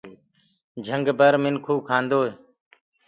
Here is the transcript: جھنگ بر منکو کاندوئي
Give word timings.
جھنگ 0.85 1.07
بر 1.19 1.33
منکو 1.43 1.75
کاندوئي 1.87 2.31